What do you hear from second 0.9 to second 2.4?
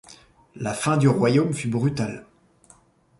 du royaume fut brutale.